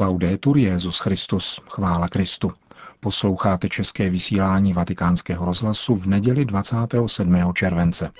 Laudetur 0.00 0.58
Jezus 0.58 0.98
Christus, 0.98 1.60
chvála 1.68 2.08
Kristu. 2.08 2.52
Posloucháte 3.00 3.68
české 3.68 4.10
vysílání 4.10 4.72
Vatikánského 4.72 5.44
rozhlasu 5.44 5.96
v 5.96 6.06
neděli 6.06 6.44
27. 6.44 7.52
července. 7.54 8.10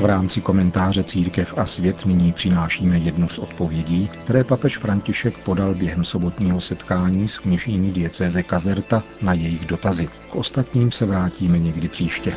V 0.00 0.04
rámci 0.04 0.40
komentáře 0.40 1.04
Církev 1.04 1.54
a 1.56 1.66
svět 1.66 2.06
nyní 2.06 2.32
přinášíme 2.32 2.98
jednu 2.98 3.28
z 3.28 3.38
odpovědí, 3.38 4.10
které 4.24 4.44
papež 4.44 4.78
František 4.78 5.38
podal 5.38 5.74
během 5.74 6.04
sobotního 6.04 6.60
setkání 6.60 7.28
s 7.28 7.38
kněžími 7.38 7.92
diecéze 7.92 8.42
Kazerta 8.42 9.02
na 9.22 9.32
jejich 9.32 9.66
dotazy. 9.66 10.08
K 10.30 10.36
ostatním 10.36 10.92
se 10.92 11.06
vrátíme 11.06 11.58
někdy 11.58 11.88
příště. 11.88 12.36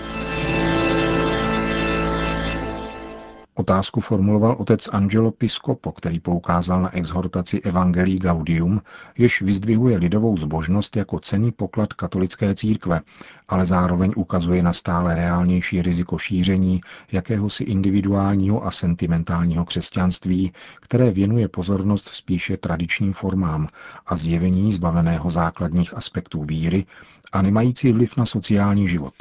Otázku 3.59 3.99
formuloval 3.99 4.55
otec 4.59 4.87
Angelo 4.87 5.31
Piscopo, 5.31 5.91
který 5.91 6.19
poukázal 6.19 6.81
na 6.81 6.95
exhortaci 6.95 7.61
Evangelii 7.61 8.19
Gaudium, 8.19 8.81
jež 9.17 9.41
vyzdvihuje 9.41 9.97
lidovou 9.97 10.37
zbožnost 10.37 10.95
jako 10.95 11.19
cený 11.19 11.51
poklad 11.51 11.93
katolické 11.93 12.55
církve, 12.55 13.01
ale 13.47 13.65
zároveň 13.65 14.11
ukazuje 14.15 14.63
na 14.63 14.73
stále 14.73 15.15
reálnější 15.15 15.81
riziko 15.81 16.17
šíření 16.17 16.81
jakéhosi 17.11 17.63
individuálního 17.63 18.65
a 18.65 18.71
sentimentálního 18.71 19.65
křesťanství, 19.65 20.51
které 20.79 21.11
věnuje 21.11 21.47
pozornost 21.47 22.07
spíše 22.07 22.57
tradičním 22.57 23.13
formám 23.13 23.67
a 24.05 24.15
zjevení 24.15 24.71
zbaveného 24.71 25.31
základních 25.31 25.93
aspektů 25.93 26.43
víry 26.43 26.85
a 27.31 27.41
nemající 27.41 27.91
vliv 27.91 28.17
na 28.17 28.25
sociální 28.25 28.87
život. 28.87 29.13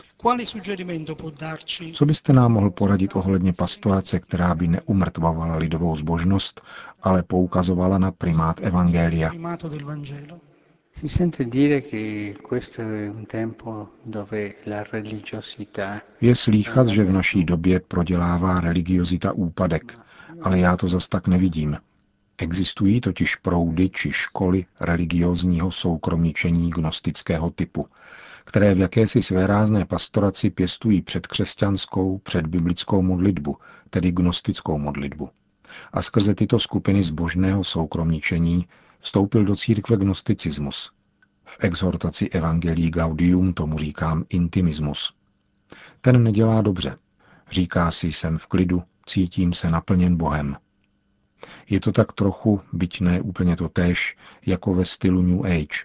Co 1.93 2.07
byste 2.07 2.33
nám 2.33 2.53
mohl 2.53 2.71
poradit 2.71 3.17
ohledně 3.17 3.53
pastorace, 3.53 4.21
která 4.21 4.55
by 4.55 4.69
neumrtvovala 4.69 5.57
lidovou 5.57 5.97
zbožnost, 5.97 6.61
ale 7.03 7.23
poukazovala 7.23 7.99
na 7.99 8.13
primát 8.13 8.61
Evangelia? 8.61 9.31
Je 16.21 16.35
slýchat, 16.35 16.89
že 16.89 17.05
v 17.05 17.13
naší 17.13 17.45
době 17.45 17.81
prodělává 17.89 18.61
religiozita 18.61 19.33
úpadek, 19.33 19.99
ale 20.43 20.59
já 20.59 20.77
to 20.77 20.89
zas 20.89 21.09
tak 21.09 21.29
nevidím. 21.29 21.77
Existují 22.39 23.01
totiž 23.01 23.37
proudy 23.37 23.89
či 23.89 24.13
školy 24.13 24.67
religiozního 24.81 25.71
soukromničení 25.71 26.71
gnostického 26.71 27.51
typu, 27.51 27.87
které 28.45 28.75
v 28.75 28.79
jakési 28.79 29.23
svérázné 29.23 29.85
pastoraci 29.85 30.51
pěstují 30.51 31.03
předkřesťanskou, 31.03 32.19
předbiblickou 32.19 33.03
modlitbu, 33.03 33.57
tedy 33.91 34.13
gnostickou 34.13 34.79
modlitbu. 34.79 35.31
A 35.93 36.03
skrze 36.03 36.35
tyto 36.35 36.59
skupiny 36.59 37.03
zbožného 37.03 37.65
soukromničení 37.65 38.67
vstoupil 38.99 39.45
do 39.45 39.57
církve 39.57 39.97
gnosticismus. 39.97 40.93
V 41.45 41.57
exhortaci 41.61 42.29
Evangelii 42.29 42.91
Gaudium 42.91 43.53
tomu 43.53 43.79
říkám 43.79 44.25
intimismus. 44.29 45.13
Ten 46.01 46.23
nedělá 46.23 46.63
dobře. 46.63 46.99
Říká 47.51 47.91
si, 47.91 48.07
jsem 48.07 48.39
v 48.39 48.47
klidu, 48.47 48.83
cítím 49.07 49.53
se 49.53 49.71
naplněn 49.71 50.17
Bohem. 50.17 50.57
Je 51.71 51.81
to 51.81 51.93
tak 51.93 52.13
trochu, 52.13 52.61
byť 52.73 53.01
ne 53.01 53.21
úplně 53.21 53.57
to 53.57 53.69
též, 53.69 54.17
jako 54.47 54.75
ve 54.75 54.85
stylu 54.85 55.23
New 55.23 55.47
Age. 55.47 55.85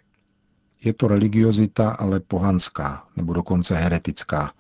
Je 0.84 0.94
to 0.94 1.08
religiozita, 1.08 1.92
ale 1.92 2.20
pohanská, 2.20 3.08
nebo 3.16 3.34
dokonce 3.34 3.76
heretická. 3.76 4.54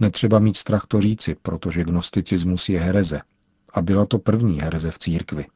Netřeba 0.00 0.38
mít 0.38 0.56
strach 0.56 0.86
to 0.86 1.00
říci, 1.00 1.36
protože 1.42 1.84
gnosticismus 1.84 2.68
je 2.68 2.80
hereze. 2.80 3.20
A 3.74 3.82
byla 3.82 4.06
to 4.06 4.18
první 4.18 4.60
hereze 4.60 4.90
v 4.90 4.98
církvi. 4.98 5.46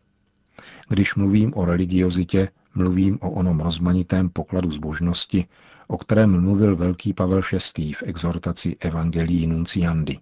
Když 0.89 1.15
mluvím 1.15 1.53
o 1.55 1.65
religiozitě, 1.65 2.49
mluvím 2.75 3.19
o 3.21 3.31
onom 3.31 3.61
rozmanitém 3.61 4.29
pokladu 4.29 4.71
zbožnosti, 4.71 5.47
o 5.87 5.99
kterém 5.99 6.41
mluvil 6.41 6.77
velký 6.77 7.13
Pavel 7.13 7.41
VI. 7.77 7.93
v 7.93 8.03
exhortaci 8.03 8.77
Evangelii 8.81 9.47
Nunciandi. 9.47 10.19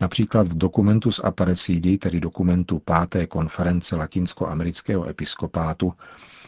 Například 0.00 0.48
v 0.48 0.58
dokumentu 0.58 1.10
z 1.12 1.20
Aparecidy, 1.24 1.98
tedy 1.98 2.20
dokumentu 2.20 2.78
páté 2.78 3.26
konference 3.26 3.96
latinskoamerického 3.96 5.08
episkopátu, 5.08 5.92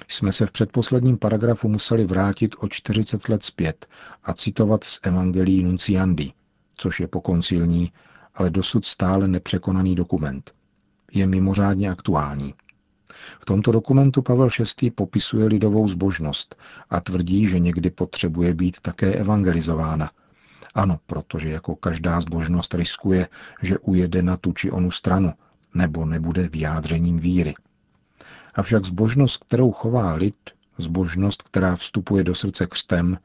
jsme 0.09 0.33
se 0.33 0.47
v 0.47 0.51
předposledním 0.51 1.19
paragrafu 1.19 1.69
museli 1.69 2.05
vrátit 2.05 2.55
o 2.59 2.69
40 2.69 3.29
let 3.29 3.45
zpět 3.45 3.87
a 4.25 4.35
citovat 4.35 4.85
z 4.85 5.01
Evangelii 5.03 5.63
Nunciandi, 5.63 6.33
což 6.77 7.01
je 7.01 7.09
pokoncilní, 7.09 7.93
ale 8.35 8.51
dosud 8.51 8.85
stále 8.85 9.29
nepřekonaný 9.29 9.95
dokument. 9.95 10.55
Je 11.13 11.27
mimořádně 11.27 11.91
aktuální. 11.91 12.55
V 13.41 13.45
tomto 13.45 13.73
dokumentu 13.73 14.23
Pavel 14.23 14.49
VI. 14.83 14.91
popisuje 14.91 15.47
lidovou 15.47 15.89
zbožnost 15.89 16.57
a 16.91 17.01
tvrdí, 17.01 17.47
že 17.47 17.59
někdy 17.59 17.91
potřebuje 17.91 18.55
být 18.55 18.81
také 18.81 19.13
evangelizována. 19.15 20.11
Ano, 20.77 21.01
protože 21.07 21.49
jako 21.49 21.77
každá 21.77 22.21
zbožnost 22.21 22.75
riskuje, 22.75 23.29
že 23.63 23.79
ujede 23.79 24.23
na 24.23 24.37
tu 24.37 24.53
či 24.53 24.71
onu 24.71 24.91
stranu, 24.91 25.33
nebo 25.75 26.05
nebude 26.05 26.49
vyjádřením 26.49 27.17
víry. 27.17 27.55
Avšak 28.55 28.85
zbožnost, 28.85 29.45
kterou 29.45 29.73
chová 29.73 30.15
lid, 30.15 30.37
zbožnost, 30.79 31.43
která 31.43 31.77
vstupuje 31.77 32.25
do 32.25 32.35
srdce 32.35 32.67
křtem, 32.67 33.19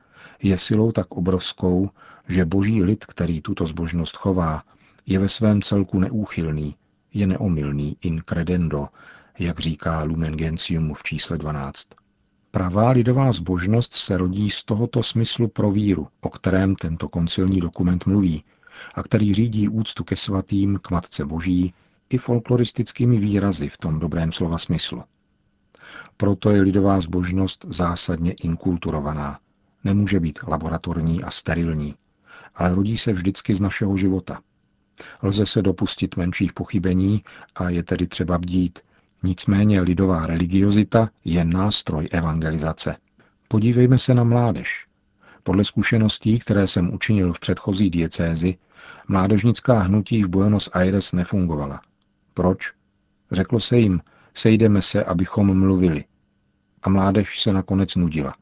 je 0.43 0.57
silou 0.57 0.91
tak 0.91 1.11
obrovskou, 1.11 1.89
že 2.27 2.45
boží 2.45 2.83
lid, 2.83 3.05
který 3.05 3.41
tuto 3.41 3.65
zbožnost 3.65 4.17
chová, 4.17 4.63
je 5.05 5.19
ve 5.19 5.29
svém 5.29 5.61
celku 5.61 5.99
neúchylný, 5.99 6.75
je 7.13 7.27
neomylný 7.27 7.97
in 8.01 8.21
credendo, 8.25 8.87
jak 9.39 9.59
říká 9.59 10.03
Lumen 10.03 10.35
Gentium 10.35 10.93
v 10.93 11.03
čísle 11.03 11.37
12. 11.37 11.87
Pravá 12.51 12.91
lidová 12.91 13.31
zbožnost 13.31 13.93
se 13.93 14.17
rodí 14.17 14.49
z 14.49 14.63
tohoto 14.63 15.03
smyslu 15.03 15.47
pro 15.47 15.71
víru, 15.71 16.07
o 16.21 16.29
kterém 16.29 16.75
tento 16.75 17.09
koncilní 17.09 17.59
dokument 17.59 18.05
mluví, 18.05 18.43
a 18.93 19.03
který 19.03 19.33
řídí 19.33 19.69
úctu 19.69 20.03
ke 20.03 20.15
svatým, 20.15 20.79
k 20.81 20.91
Matce 20.91 21.25
Boží 21.25 21.73
i 22.09 22.17
folkloristickými 22.17 23.17
výrazy 23.17 23.69
v 23.69 23.77
tom 23.77 23.99
dobrém 23.99 24.31
slova 24.31 24.57
smyslu. 24.57 25.03
Proto 26.17 26.49
je 26.49 26.61
lidová 26.61 27.01
zbožnost 27.01 27.65
zásadně 27.69 28.31
inkulturovaná. 28.31 29.39
Nemůže 29.83 30.19
být 30.19 30.39
laboratorní 30.47 31.23
a 31.23 31.31
sterilní, 31.31 31.95
ale 32.55 32.75
rodí 32.75 32.97
se 32.97 33.13
vždycky 33.13 33.55
z 33.55 33.61
našeho 33.61 33.97
života. 33.97 34.41
Lze 35.23 35.45
se 35.45 35.61
dopustit 35.61 36.17
menších 36.17 36.53
pochybení 36.53 37.23
a 37.55 37.69
je 37.69 37.83
tedy 37.83 38.07
třeba 38.07 38.37
bdít. 38.37 38.79
Nicméně 39.23 39.81
lidová 39.81 40.27
religiozita 40.27 41.09
je 41.25 41.45
nástroj 41.45 42.07
evangelizace. 42.11 42.95
Podívejme 43.47 43.97
se 43.97 44.13
na 44.13 44.23
mládež. 44.23 44.85
Podle 45.43 45.63
zkušeností, 45.63 46.39
které 46.39 46.67
jsem 46.67 46.93
učinil 46.93 47.33
v 47.33 47.39
předchozí 47.39 47.89
diecézi, 47.89 48.57
mládežnická 49.07 49.79
hnutí 49.79 50.23
v 50.23 50.29
Buenos 50.29 50.69
Aires 50.73 51.13
nefungovala. 51.13 51.81
Proč? 52.33 52.71
Řeklo 53.31 53.59
se 53.59 53.77
jim, 53.77 54.01
sejdeme 54.33 54.81
se, 54.81 55.03
abychom 55.03 55.59
mluvili 55.59 56.03
a 56.83 56.89
mládež 56.89 57.39
se 57.39 57.53
nakonec 57.53 57.95
nudila. 57.95 58.35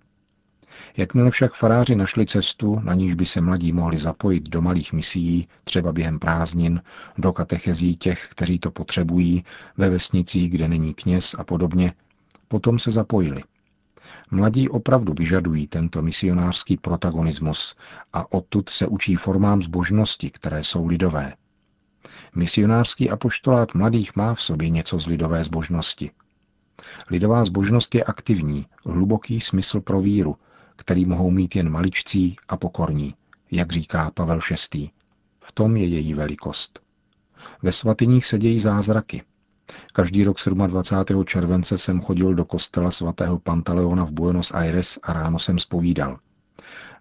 Jakmile 0.98 1.32
však 1.32 1.54
faráři 1.54 1.96
našli 1.96 2.26
cestu, 2.26 2.80
na 2.80 2.94
níž 2.94 3.14
by 3.14 3.26
se 3.26 3.42
mladí 3.42 3.74
mohli 3.74 3.98
zapojit 3.98 4.50
do 4.50 4.62
malých 4.62 4.94
misií, 4.94 5.48
třeba 5.64 5.92
během 5.92 6.20
prázdnin, 6.20 6.82
do 7.18 7.34
katechezí 7.34 7.96
těch, 7.96 8.28
kteří 8.32 8.60
to 8.60 8.72
potřebují, 8.72 9.44
ve 9.78 9.90
vesnicích, 9.90 10.50
kde 10.50 10.68
není 10.68 10.94
kněz 10.94 11.36
a 11.38 11.44
podobně, 11.44 11.94
potom 12.48 12.80
se 12.80 12.92
zapojili. 12.92 13.44
Mladí 14.32 14.70
opravdu 14.70 15.14
vyžadují 15.18 15.68
tento 15.68 16.02
misionářský 16.02 16.78
protagonismus 16.78 17.76
a 18.14 18.32
odtud 18.34 18.70
se 18.70 18.88
učí 18.88 19.16
formám 19.16 19.62
zbožnosti, 19.62 20.30
které 20.30 20.64
jsou 20.64 20.88
lidové. 20.88 21.34
Misionářský 22.36 23.10
apoštolát 23.10 23.74
mladých 23.74 24.16
má 24.16 24.34
v 24.34 24.42
sobě 24.42 24.70
něco 24.70 25.00
z 25.00 25.08
lidové 25.08 25.44
zbožnosti– 25.44 26.12
Lidová 27.10 27.46
zbožnost 27.46 27.96
je 27.96 28.04
aktivní, 28.04 28.66
hluboký 28.86 29.40
smysl 29.40 29.82
pro 29.82 30.02
víru, 30.02 30.36
který 30.80 31.06
mohou 31.06 31.32
mít 31.32 31.56
jen 31.56 31.70
maličcí 31.70 32.36
a 32.48 32.58
pokorní, 32.58 33.16
jak 33.52 33.72
říká 33.72 34.12
Pavel 34.14 34.40
VI. 34.74 34.90
V 35.42 35.52
tom 35.52 35.78
je 35.78 35.88
její 35.88 36.14
velikost. 36.14 36.80
Ve 37.64 37.72
svatyních 37.72 38.26
se 38.26 38.38
dějí 38.38 38.60
zázraky. 38.60 39.24
Každý 39.94 40.24
rok 40.24 40.38
27. 40.68 41.24
července 41.26 41.78
jsem 41.78 42.02
chodil 42.02 42.34
do 42.34 42.46
kostela 42.46 42.92
svatého 42.92 43.40
Pantaleona 43.40 44.06
v 44.06 44.12
Buenos 44.12 44.52
Aires 44.52 45.00
a 45.04 45.14
ráno 45.14 45.40
jsem 45.40 45.60
spovídal. 45.60 46.20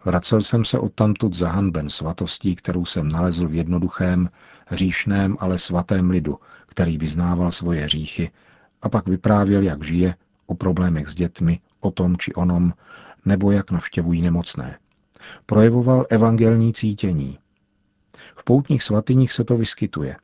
Vracel 0.04 0.40
jsem 0.40 0.64
se 0.64 0.78
odtamtud 0.78 1.34
zahanben 1.34 1.88
svatostí, 1.88 2.54
kterou 2.54 2.84
jsem 2.84 3.08
nalezl 3.08 3.48
v 3.48 3.54
jednoduchém, 3.54 4.30
hříšném, 4.66 5.36
ale 5.40 5.58
svatém 5.58 6.10
lidu, 6.10 6.38
který 6.66 6.98
vyznával 6.98 7.50
svoje 7.50 7.84
hříchy 7.84 8.30
a 8.82 8.88
pak 8.88 9.08
vyprávěl, 9.08 9.62
jak 9.62 9.84
žije, 9.84 10.14
o 10.46 10.54
problémech 10.54 11.08
s 11.08 11.14
dětmi, 11.14 11.60
o 11.80 11.90
tom 11.90 12.16
či 12.16 12.34
onom, 12.34 12.72
nebo 13.24 13.50
jak 13.50 13.70
navštěvují 13.70 14.22
nemocné. 14.22 14.78
Projevoval 15.46 16.06
evangelní 16.10 16.72
cítění. 16.72 17.38
V 18.36 18.44
poutních 18.44 18.82
svatyních 18.82 19.32
se 19.32 19.44
to 19.44 19.56
vyskytuje. 19.56 20.16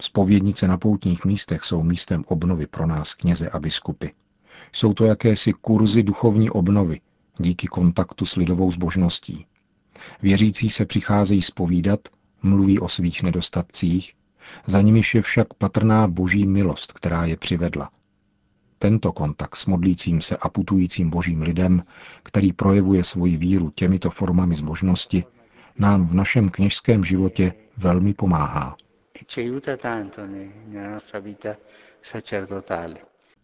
Spovědnice 0.00 0.68
na 0.68 0.78
poutních 0.78 1.24
místech 1.24 1.64
jsou 1.64 1.82
místem 1.82 2.24
obnovy 2.26 2.66
pro 2.66 2.86
nás, 2.86 3.14
kněze 3.14 3.48
a 3.48 3.58
biskupy. 3.58 4.06
Jsou 4.72 4.94
to 4.94 5.04
jakési 5.04 5.52
kurzy 5.52 6.02
duchovní 6.02 6.50
obnovy, 6.50 7.00
díky 7.38 7.66
kontaktu 7.66 8.26
s 8.26 8.36
lidovou 8.36 8.70
zbožností. 8.72 9.46
Věřící 10.22 10.68
se 10.68 10.86
přicházejí 10.86 11.42
spovídat, 11.42 12.00
mluví 12.42 12.78
o 12.78 12.88
svých 12.88 13.22
nedostatcích, 13.22 14.14
za 14.66 14.80
nimiž 14.80 15.14
je 15.14 15.22
však 15.22 15.54
patrná 15.54 16.08
boží 16.08 16.46
milost, 16.46 16.92
která 16.92 17.24
je 17.24 17.36
přivedla. 17.36 17.90
Tento 18.82 19.12
kontakt 19.12 19.56
s 19.56 19.66
modlícím 19.66 20.20
se 20.20 20.36
a 20.36 20.48
putujícím 20.48 21.10
božím 21.10 21.42
lidem, 21.42 21.82
který 22.22 22.52
projevuje 22.52 23.04
svoji 23.04 23.36
víru 23.36 23.70
těmito 23.70 24.10
formami 24.10 24.54
zbožnosti, 24.54 25.24
nám 25.78 26.06
v 26.06 26.14
našem 26.14 26.48
kněžském 26.48 27.04
životě 27.04 27.52
velmi 27.76 28.14
pomáhá. 28.14 28.76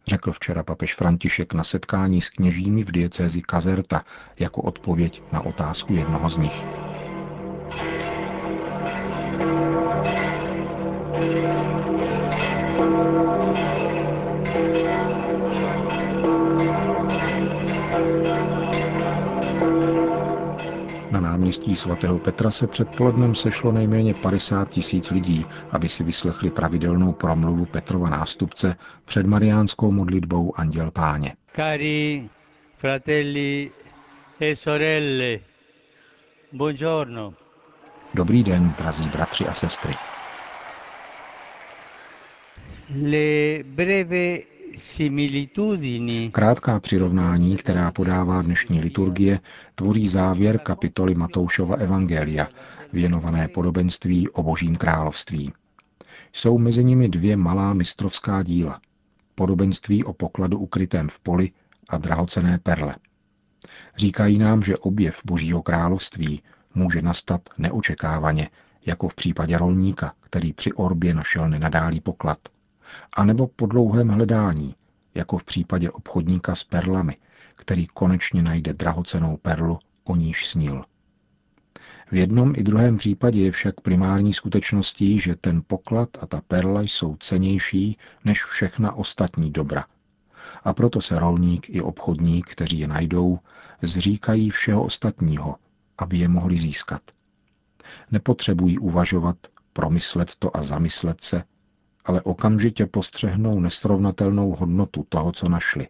Řekl 0.06 0.32
včera 0.32 0.62
papež 0.62 0.94
František 0.94 1.54
na 1.54 1.64
setkání 1.64 2.20
s 2.20 2.30
kněžími 2.30 2.84
v 2.84 2.92
diecézi 2.92 3.42
Kazerta 3.42 4.04
jako 4.38 4.62
odpověď 4.62 5.22
na 5.32 5.40
otázku 5.40 5.92
jednoho 5.92 6.30
z 6.30 6.36
nich. 6.36 6.75
Náměstí 21.56 21.76
svatého 21.76 22.19
Petra 22.19 22.50
se 22.50 22.67
předpolednem 22.67 23.35
sešlo 23.35 23.73
nejméně 23.73 24.14
50 24.14 24.69
tisíc 24.70 25.11
lidí, 25.11 25.47
aby 25.70 25.88
si 25.88 26.05
vyslechli 26.05 26.50
pravidelnou 26.50 27.12
promluvu 27.12 27.64
Petrova 27.67 28.11
nástupce 28.11 28.76
před 29.05 29.26
mariánskou 29.26 29.91
modlitbou 29.93 30.53
Anděl 30.56 30.91
Páně. 30.91 31.35
Cari 31.56 32.29
fratelli 32.79 33.70
e 34.41 34.56
sorelle, 34.56 35.38
buongiorno. 36.53 37.35
Dobrý 38.14 38.43
den, 38.43 38.75
drazí 38.79 39.08
bratři 39.08 39.47
a 39.47 39.55
sestry. 39.55 39.94
Le 43.03 43.62
breve 43.64 44.38
Krátká 46.32 46.81
přirovnání, 46.81 47.56
která 47.56 47.90
podává 47.90 48.43
dnešní 48.43 48.81
liturgie, 48.81 49.40
tvoří 49.75 50.08
závěr 50.08 50.58
kapitoly 50.58 51.14
Matoušova 51.14 51.76
Evangelia, 51.76 52.49
věnované 52.93 53.49
podobenství 53.49 54.28
o 54.28 54.43
Božím 54.43 54.76
království. 54.76 55.52
Jsou 56.32 56.58
mezi 56.58 56.84
nimi 56.84 57.08
dvě 57.08 57.37
malá 57.37 57.75
mistrovská 57.75 58.43
díla. 58.43 58.81
Podobenství 59.34 60.05
o 60.05 60.12
pokladu 60.12 60.58
ukrytém 60.58 61.08
v 61.08 61.20
poli 61.20 61.50
a 61.88 61.99
drahocené 61.99 62.58
perle. 62.58 62.96
Říkají 63.96 64.38
nám, 64.38 64.62
že 64.62 64.76
objev 64.76 65.20
Božího 65.25 65.62
království 65.62 66.43
může 66.75 67.02
nastat 67.02 67.40
neočekávaně, 67.58 68.50
jako 68.87 69.08
v 69.08 69.14
případě 69.14 69.58
rolníka, 69.58 70.12
který 70.20 70.52
při 70.52 70.72
orbě 70.72 71.14
našel 71.14 71.49
nenadálý 71.49 72.00
poklad– 72.00 72.38
anebo 73.12 73.46
po 73.46 73.66
dlouhém 73.66 74.08
hledání, 74.08 74.75
jako 75.14 75.38
v 75.38 75.44
případě 75.44 75.90
obchodníka 75.90 76.54
s 76.54 76.64
perlami, 76.64 77.14
který 77.54 77.87
konečně 77.87 78.43
najde 78.43 78.72
drahocenou 78.72 79.37
perlu, 79.37 79.78
o 80.04 80.16
níž 80.16 80.46
snil. 80.46 80.84
V 82.10 82.14
jednom 82.14 82.52
i 82.56 82.62
druhém 82.62 82.98
případě 82.98 83.40
je 83.40 83.52
však 83.52 83.81
primární 83.81 84.34
skutečností, 84.34 85.19
že 85.19 85.37
ten 85.37 85.62
poklad 85.66 86.08
a 86.20 86.26
ta 86.26 86.40
perla 86.48 86.82
jsou 86.82 87.16
cenější 87.16 87.98
než 88.25 88.44
všechna 88.44 88.93
ostatní 88.93 89.50
dobra. 89.50 89.84
A 90.64 90.72
proto 90.75 91.00
se 91.00 91.19
rolník 91.19 91.70
i 91.70 91.82
obchodník, 91.82 92.46
kteří 92.46 92.78
je 92.78 92.88
najdou, 92.88 93.38
zříkají 93.82 94.50
všeho 94.50 94.82
ostatního, 94.82 95.56
aby 95.98 96.19
je 96.19 96.28
mohli 96.28 96.58
získat. 96.58 97.02
Nepotřebují 98.10 98.78
uvažovat, 98.78 99.37
promyslet 99.72 100.37
to 100.37 100.56
a 100.56 100.62
zamyslet 100.62 101.20
se, 101.20 101.44
ale 102.06 102.23
okamžitě 102.23 102.87
postřehnou 102.87 103.61
nesrovnatelnou 103.61 104.50
hodnotu 104.55 105.06
toho, 105.08 105.32
co 105.32 105.49
našli 105.49 105.88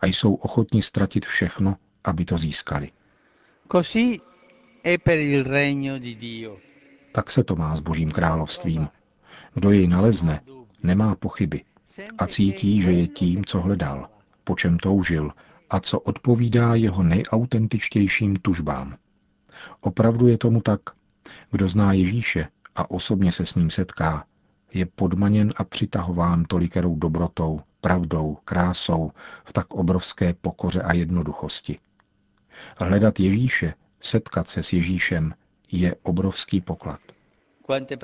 a 0.00 0.06
jsou 0.06 0.34
ochotni 0.34 0.82
ztratit 0.82 1.26
všechno, 1.26 1.76
aby 2.04 2.24
to 2.24 2.38
získali. 2.38 2.88
Tak 7.12 7.30
se 7.30 7.44
to 7.44 7.56
má 7.56 7.76
s 7.76 7.80
Božím 7.80 8.10
královstvím. 8.10 8.88
Kdo 9.54 9.70
jej 9.70 9.88
nalezne, 9.88 10.40
nemá 10.82 11.14
pochyby 11.14 11.64
a 12.18 12.26
cítí, 12.26 12.82
že 12.82 12.92
je 12.92 13.08
tím, 13.08 13.44
co 13.44 13.60
hledal, 13.60 14.08
po 14.44 14.56
čem 14.56 14.78
toužil 14.78 15.32
a 15.70 15.80
co 15.80 16.00
odpovídá 16.00 16.74
jeho 16.74 17.02
nejautentičtějším 17.02 18.36
tužbám. 18.36 18.96
Opravdu 19.80 20.26
je 20.26 20.38
tomu 20.38 20.60
tak. 20.60 20.80
Kdo 21.50 21.68
zná 21.68 21.92
Ježíše 21.92 22.48
a 22.74 22.90
osobně 22.90 23.32
se 23.32 23.46
s 23.46 23.54
ním 23.54 23.70
setká, 23.70 24.24
je 24.74 24.86
podmaněn 24.86 25.52
a 25.56 25.64
přitahován 25.64 26.44
tolikerou 26.44 26.96
dobrotou, 26.96 27.60
pravdou, 27.80 28.38
krásou 28.44 29.12
v 29.44 29.52
tak 29.52 29.74
obrovské 29.74 30.34
pokoře 30.34 30.82
a 30.82 30.94
jednoduchosti. 30.94 31.78
Hledat 32.76 33.20
Ježíše, 33.20 33.74
setkat 34.00 34.48
se 34.48 34.62
s 34.62 34.72
Ježíšem, 34.72 35.34
je 35.72 35.94
obrovský 36.02 36.60
poklad. 36.60 37.00
E 37.70 37.96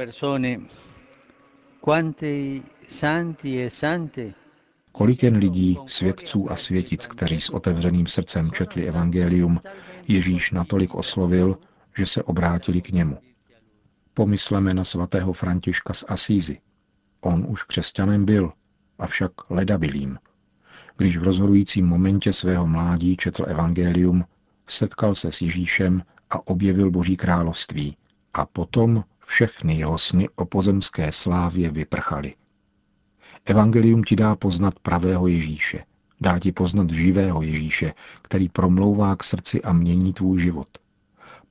Kolik 4.93 5.23
jen 5.23 5.37
lidí, 5.37 5.79
svědců 5.87 6.53
a 6.53 6.57
světic, 6.57 7.07
kteří 7.07 7.41
s 7.41 7.51
otevřeným 7.51 8.07
srdcem 8.07 8.51
četli 8.51 8.89
evangelium, 8.89 9.61
Ježíš 10.09 10.51
natolik 10.51 10.95
oslovil, 10.95 11.59
že 11.97 12.07
se 12.07 12.23
obrátili 12.23 12.81
k 12.83 12.91
němu. 12.91 13.19
Pomysleme 14.15 14.75
na 14.75 14.85
svatého 14.85 15.33
Františka 15.33 15.93
z 15.95 16.05
Asízy. 16.09 16.61
On 17.21 17.47
už 17.49 17.63
křesťanem 17.63 18.25
byl, 18.25 18.53
avšak 18.99 19.51
ledabilým. 19.51 20.19
Když 20.97 21.17
v 21.17 21.23
rozhodujícím 21.23 21.87
momentě 21.87 22.33
svého 22.33 22.67
mládí 22.67 23.17
četl 23.17 23.45
evangelium, 23.49 24.25
setkal 24.69 25.15
se 25.15 25.33
s 25.33 25.43
Ježíšem 25.43 26.03
a 26.31 26.47
objevil 26.47 26.91
Boží 26.91 27.17
království. 27.17 27.97
A 28.35 28.47
potom 28.47 29.05
všechny 29.27 29.79
jeho 29.79 29.99
sny 29.99 30.29
o 30.37 30.45
pozemské 30.45 31.13
slávě 31.13 31.71
vyprchaly. 31.71 32.35
Evangelium 33.45 34.05
ti 34.05 34.17
dá 34.17 34.37
poznat 34.37 34.79
pravého 34.79 35.27
Ježíše. 35.27 35.85
Dá 36.21 36.39
ti 36.39 36.53
poznat 36.53 36.91
živého 36.91 37.43
Ježíše, 37.43 37.95
který 38.23 38.49
promlouvá 38.49 39.17
k 39.17 39.25
srdci 39.25 39.63
a 39.63 39.73
mění 39.73 40.13
tvůj 40.13 40.41
život. 40.41 40.69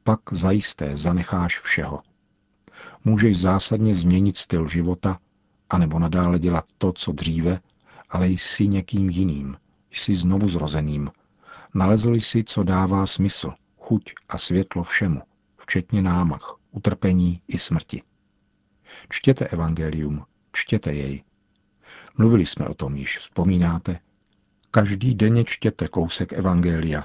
Pak 0.03 0.19
zajisté 0.31 0.97
zanecháš 0.97 1.59
všeho 1.59 2.01
můžeš 3.05 3.39
zásadně 3.39 3.95
změnit 3.95 4.37
styl 4.37 4.67
života, 4.67 5.19
anebo 5.69 5.99
nadále 5.99 6.39
dělat 6.39 6.65
to, 6.77 6.93
co 6.93 7.11
dříve, 7.11 7.59
ale 8.09 8.27
jsi 8.27 8.67
někým 8.67 9.09
jiným, 9.09 9.57
jsi 9.91 10.15
znovu 10.15 10.47
zrozeným. 10.47 11.09
Nalezl 11.73 12.13
jsi, 12.13 12.43
co 12.43 12.63
dává 12.63 13.05
smysl, 13.05 13.53
chuť 13.79 14.13
a 14.29 14.37
světlo 14.37 14.83
všemu, 14.83 15.21
včetně 15.57 16.01
námach, 16.01 16.55
utrpení 16.71 17.41
i 17.47 17.57
smrti. 17.57 18.01
Čtěte 19.09 19.47
evangelium, 19.47 20.25
čtěte 20.51 20.93
jej. 20.93 21.23
Mluvili 22.17 22.45
jsme 22.45 22.67
o 22.67 22.73
tom 22.73 22.95
již, 22.95 23.17
vzpomínáte? 23.17 23.99
Každý 24.71 25.15
denně 25.15 25.43
čtěte 25.43 25.87
kousek 25.87 26.33
evangelia 26.33 27.03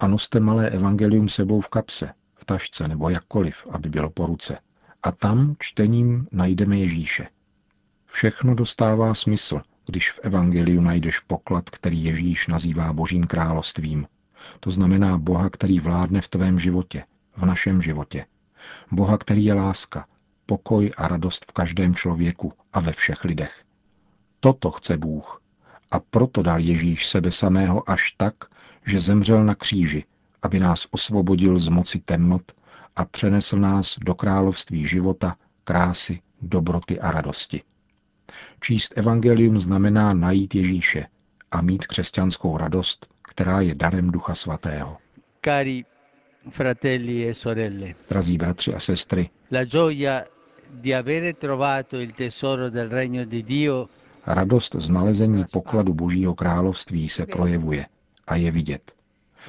a 0.00 0.06
noste 0.06 0.40
malé 0.40 0.70
evangelium 0.70 1.28
sebou 1.28 1.60
v 1.60 1.68
kapse, 1.68 2.14
v 2.34 2.44
tašce 2.44 2.88
nebo 2.88 3.08
jakkoliv, 3.08 3.66
aby 3.70 3.88
bylo 3.88 4.10
po 4.10 4.26
ruce– 4.26 4.58
a 5.04 5.12
tam 5.12 5.56
čtením 5.58 6.26
najdeme 6.32 6.78
Ježíše. 6.78 7.26
Všechno 8.06 8.54
dostává 8.54 9.14
smysl, 9.14 9.60
když 9.86 10.10
v 10.10 10.20
Evangeliu 10.22 10.80
najdeš 10.80 11.20
poklad, 11.20 11.70
který 11.70 12.04
Ježíš 12.04 12.46
nazývá 12.46 12.92
Božím 12.92 13.24
královstvím. 13.24 14.06
To 14.60 14.70
znamená 14.70 15.18
Boha, 15.18 15.50
který 15.50 15.80
vládne 15.80 16.20
v 16.20 16.28
tvém 16.28 16.58
životě, 16.58 17.04
v 17.36 17.46
našem 17.46 17.82
životě. 17.82 18.26
Boha, 18.90 19.18
který 19.18 19.44
je 19.44 19.54
láska, 19.54 20.06
pokoj 20.46 20.90
a 20.96 21.08
radost 21.08 21.44
v 21.48 21.52
každém 21.52 21.94
člověku 21.94 22.52
a 22.72 22.80
ve 22.80 22.92
všech 22.92 23.24
lidech. 23.24 23.62
Toto 24.40 24.70
chce 24.70 24.96
Bůh. 24.96 25.42
A 25.90 26.00
proto 26.00 26.42
dal 26.42 26.60
Ježíš 26.60 27.06
sebe 27.06 27.30
samého 27.30 27.90
až 27.90 28.12
tak, 28.16 28.34
že 28.86 29.00
zemřel 29.00 29.44
na 29.44 29.54
kříži, 29.54 30.04
aby 30.42 30.60
nás 30.60 30.86
osvobodil 30.90 31.58
z 31.58 31.68
moci 31.68 31.98
temnot 31.98 32.52
a 32.96 33.04
přenesl 33.04 33.58
nás 33.58 33.98
do 33.98 34.14
království 34.14 34.86
života, 34.86 35.36
krásy, 35.64 36.20
dobroty 36.42 37.00
a 37.00 37.10
radosti. 37.10 37.62
Číst 38.60 38.98
evangelium 38.98 39.60
znamená 39.60 40.14
najít 40.14 40.54
Ježíše 40.54 41.06
a 41.50 41.62
mít 41.62 41.86
křesťanskou 41.86 42.56
radost, 42.56 43.06
která 43.22 43.60
je 43.60 43.74
darem 43.74 44.10
Ducha 44.10 44.34
Svatého. 44.34 44.96
Cari 45.44 45.84
fratelli 46.50 47.28
e 47.28 47.34
sorelle. 47.34 47.94
Drazí 48.08 48.38
bratři 48.38 48.74
a 48.74 48.80
sestry, 48.80 49.30
la 49.52 49.64
gioia 49.64 50.24
Radost 54.26 54.74
z 54.74 54.90
nalezení 54.90 55.44
pokladu 55.52 55.94
Božího 55.94 56.34
království 56.34 57.08
se 57.08 57.26
projevuje 57.26 57.86
a 58.26 58.36
je 58.36 58.50
vidět. 58.50 58.92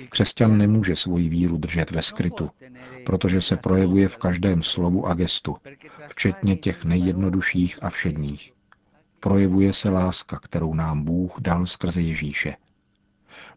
Křesťan 0.10 0.58
nemůže 0.58 0.96
svoji 0.96 1.30
víru 1.30 1.58
držet 1.58 1.92
ve 1.92 2.02
skrytu, 2.02 2.50
protože 3.06 3.42
se 3.42 3.58
projevuje 3.58 4.08
v 4.08 4.18
každém 4.18 4.64
slovu 4.64 5.08
a 5.08 5.14
gestu, 5.14 5.56
včetně 6.08 6.56
těch 6.56 6.86
nejjednodušších 6.86 7.80
a 7.82 7.90
všedních. 7.90 8.54
Projevuje 9.20 9.74
se 9.74 9.90
láska, 9.90 10.40
kterou 10.40 10.74
nám 10.74 11.04
Bůh 11.04 11.36
dal 11.40 11.66
skrze 11.66 12.02
Ježíše. 12.02 12.56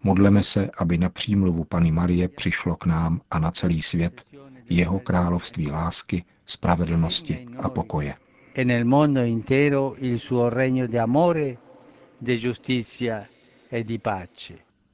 Modleme 0.02 0.42
se, 0.42 0.70
aby 0.78 0.98
na 0.98 1.08
přímluvu 1.08 1.64
Pany 1.64 1.90
Marie 1.90 2.28
přišlo 2.28 2.76
k 2.76 2.86
nám 2.86 3.20
a 3.30 3.38
na 3.38 3.50
celý 3.50 3.82
svět 3.82 4.24
jeho 4.70 5.00
království 5.00 5.70
lásky, 5.70 6.24
spravedlnosti 6.46 7.46
a 7.58 7.68
pokoje. 7.68 8.14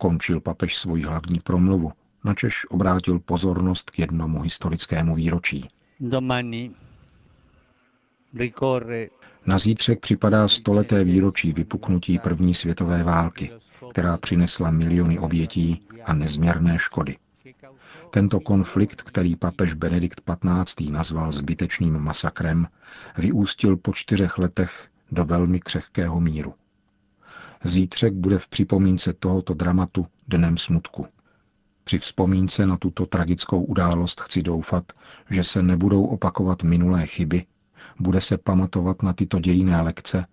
Končil 0.05 0.41
papež 0.41 0.77
svoji 0.77 1.03
hlavní 1.05 1.39
promluvu, 1.45 1.93
načež 2.25 2.67
obrátil 2.71 3.19
pozornost 3.19 3.91
k 3.91 3.99
jednomu 3.99 4.43
historickému 4.43 5.15
výročí. 5.15 5.69
Domani 6.01 6.71
ricorre 8.35 9.09
Na 9.47 9.59
zítřek 9.59 10.01
připadá 10.01 10.49
stoleté 10.49 11.05
výročí 11.05 11.53
vypuknutí 11.53 12.19
první 12.19 12.55
světové 12.55 13.03
války, 13.03 13.51
která 13.91 14.17
přinesla 14.17 14.71
miliony 14.71 15.19
obětí 15.19 15.87
a 16.05 16.13
nezměrné 16.13 16.79
škody. 16.79 17.17
Tento 18.11 18.41
konflikt, 18.41 19.03
který 19.03 19.37
papež 19.37 19.75
Benedikt 19.75 20.21
XV. 20.65 20.91
nazval 20.91 21.33
zbytečným 21.33 21.99
masakrem, 21.99 22.69
vyústil 23.19 23.77
po 23.77 23.93
čtyřech 23.93 24.39
letech 24.39 24.89
do 25.13 25.25
velmi 25.25 25.61
křehkého 25.61 26.21
míru. 26.21 26.55
Zítřek 27.65 28.13
bude 28.13 28.39
v 28.39 28.49
připomínce 28.49 29.13
tohoto 29.13 29.55
dramatu 29.55 30.07
dnem 30.29 30.57
smutku. 30.57 31.07
Při 31.85 31.99
vzpomínce 31.99 32.67
na 32.67 32.77
tuto 32.77 33.07
tragickou 33.07 33.65
událost 33.65 34.21
chci 34.21 34.43
doufat, 34.43 34.93
že 35.31 35.45
se 35.45 35.63
nebudou 35.63 36.05
opakovat 36.05 36.63
minulé 36.63 37.07
chyby, 37.07 37.45
bude 38.01 38.21
se 38.21 38.39
pamatovat 38.39 39.03
na 39.03 39.13
tyto 39.13 39.41
dějiné 39.41 39.81
lekce 39.81 40.27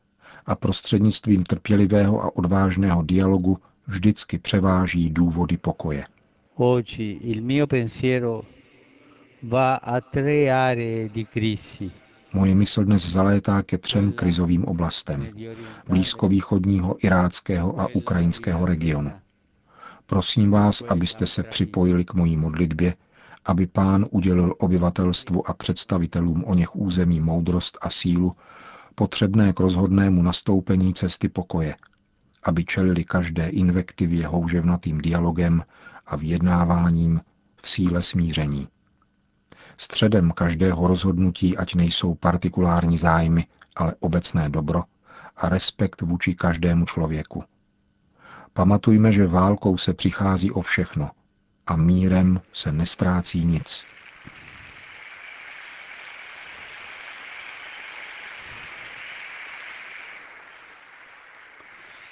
a 0.45 0.55
prostřednictvím 0.55 1.43
trpělivého 1.43 2.23
a 2.23 2.35
odvážného 2.35 3.01
dialogu 3.03 3.57
vždycky 3.87 4.37
převáží 4.37 5.09
důvody 5.09 5.57
pokoje. 5.57 6.05
Oggi 6.55 7.11
il 7.21 7.41
mio 7.41 7.67
pensiero 7.67 8.41
va 9.43 9.75
a 9.75 10.01
tre 10.01 10.51
aree 10.51 11.09
di 11.09 11.25
crisi. 11.25 11.91
Moje 12.33 12.55
mysl 12.55 12.83
dnes 12.83 13.11
zalétá 13.11 13.63
ke 13.63 13.77
třem 13.77 14.11
krizovým 14.11 14.65
oblastem 14.65 15.27
blízkovýchodního, 15.89 17.05
iráckého 17.05 17.79
a 17.81 17.87
ukrajinského 17.95 18.65
regionu. 18.65 19.11
Prosím 20.05 20.51
vás, 20.51 20.81
abyste 20.81 21.27
se 21.27 21.43
připojili 21.43 22.05
k 22.05 22.13
mojí 22.13 22.37
modlitbě, 22.37 22.95
aby 23.45 23.67
pán 23.67 24.05
udělil 24.11 24.55
obyvatelstvu 24.59 25.49
a 25.49 25.53
představitelům 25.53 26.43
o 26.43 26.53
něch 26.55 26.75
území 26.75 27.19
moudrost 27.19 27.77
a 27.81 27.89
sílu, 27.89 28.35
potřebné 28.95 29.53
k 29.53 29.59
rozhodnému 29.59 30.21
nastoupení 30.21 30.93
cesty 30.93 31.29
pokoje, 31.29 31.75
aby 32.43 32.65
čelili 32.65 33.03
každé 33.03 33.49
invektivě 33.49 34.27
houževnatým 34.27 34.97
dialogem 35.01 35.63
a 36.05 36.15
vyjednáváním 36.15 37.21
v 37.61 37.69
síle 37.69 38.01
smíření. 38.01 38.67
Středem 39.81 40.31
každého 40.31 40.87
rozhodnutí 40.87 41.57
ať 41.57 41.75
nejsou 41.75 42.15
partikulární 42.15 42.97
zájmy, 42.97 43.45
ale 43.75 43.95
obecné 43.99 44.49
dobro 44.49 44.83
a 45.37 45.49
respekt 45.49 46.01
vůči 46.01 46.35
každému 46.35 46.85
člověku. 46.85 47.43
Pamatujme, 48.53 49.11
že 49.11 49.27
válkou 49.27 49.77
se 49.77 49.93
přichází 49.93 50.51
o 50.51 50.61
všechno 50.61 51.11
a 51.67 51.75
mírem 51.75 52.41
se 52.53 52.71
nestrácí 52.71 53.45
nic. 53.45 53.85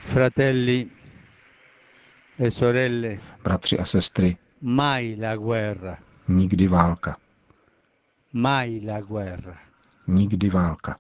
Fratelli 0.06 0.88
e 2.40 2.52
sorelle, 2.52 3.18
Bratři 3.44 3.80
a 3.80 3.86
sestry, 3.86 4.38
mai 4.62 5.18
la 5.22 5.36
guerra, 5.36 5.98
nikdy 6.28 6.68
válka, 6.68 7.18
mai 8.34 8.82
la 8.86 9.02
guerra. 9.02 9.58
nikdy 10.08 10.50
válka. 10.50 10.98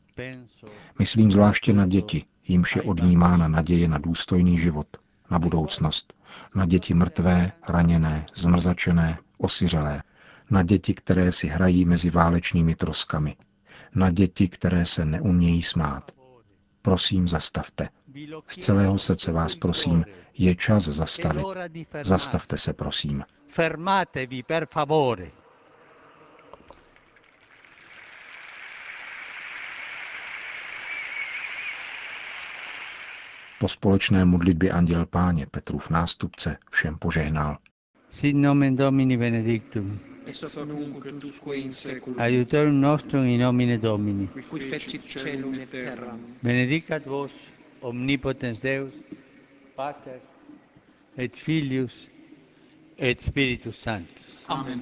Myslím 0.99 1.31
zvláště 1.31 1.73
na 1.73 1.85
děti, 1.85 2.25
jimž 2.47 2.75
je 2.75 2.81
odnímána 2.81 3.47
naděje 3.47 3.87
na 3.87 3.97
důstojný 3.97 4.57
život, 4.57 4.87
na 5.31 5.39
budoucnost, 5.39 6.13
na 6.55 6.65
děti 6.65 6.93
mrtvé, 6.93 7.51
raněné, 7.67 8.25
zmrzačené, 8.35 9.17
osiřelé, 9.37 10.03
na 10.49 10.63
děti, 10.63 10.93
které 10.93 11.31
si 11.31 11.47
hrají 11.47 11.85
mezi 11.85 12.09
válečnými 12.09 12.75
troskami, 12.75 13.35
na 13.95 14.11
děti, 14.11 14.47
které 14.49 14.85
se 14.85 15.05
neumějí 15.05 15.63
smát. 15.63 16.11
Prosím, 16.81 17.27
zastavte. 17.27 17.89
Z 18.47 18.57
celého 18.57 18.97
srdce 18.97 19.31
vás 19.31 19.55
prosím, 19.55 20.05
je 20.37 20.55
čas 20.55 20.83
zastavit. 20.83 21.45
Zastavte 22.03 22.57
se, 22.57 22.73
prosím. 22.73 23.23
Fermatevi 23.47 24.43
per 24.43 24.65
favore. 24.73 25.31
Po 33.59 33.67
společné 33.67 34.25
modlitbě 34.25 34.71
Anděl 34.71 35.05
Páně 35.05 35.45
Petrův 35.45 35.89
nástupce 35.89 36.57
všem 36.71 36.95
požehnal. 36.97 37.57
Sit 38.11 38.35
nomen 38.35 38.75
Domini 38.75 39.17
benedictum. 39.17 39.99
ex 40.25 40.41
hoc 40.43 40.55
nunc 40.67 41.05
et 41.05 41.23
usque 41.23 41.55
in 41.55 41.71
seculum, 41.71 42.21
Aiutorium 42.21 42.81
nostrum 42.81 43.25
in 43.25 43.41
nomine 43.41 43.77
Domini. 43.77 44.27
qui 44.49 44.59
fecit 44.59 45.01
celum 45.03 45.53
et 45.55 45.69
terram. 45.69 46.19
Benedicat 46.43 47.05
vos 47.05 47.31
omnipotens 47.81 48.61
Deus, 48.61 48.93
Pater 49.75 50.19
et 51.17 51.35
Filius 51.37 52.09
et 52.97 53.21
Spiritus 53.21 53.75
Sanctus. 53.81 54.45
Amen. 54.47 54.81